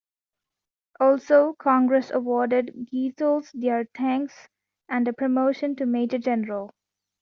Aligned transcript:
Also, 0.99 1.53
Congress 1.59 2.09
awarded 2.09 2.87
Goethals 2.91 3.51
their 3.53 3.85
thanks 3.95 4.47
and 4.89 5.07
a 5.07 5.13
promotion 5.13 5.75
to 5.75 5.85
Major 5.85 6.17
General. 6.17 6.73